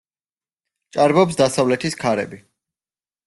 [0.95, 2.41] ჭარბობს დასავლეთის ქარები.